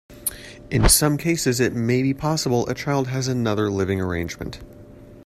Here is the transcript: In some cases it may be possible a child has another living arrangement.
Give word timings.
In 0.71 0.89
some 0.89 1.15
cases 1.15 1.59
it 1.59 1.73
may 1.75 2.01
be 2.01 2.11
possible 2.11 2.67
a 2.67 2.73
child 2.73 3.09
has 3.09 3.27
another 3.27 3.69
living 3.69 4.01
arrangement. 4.01 4.57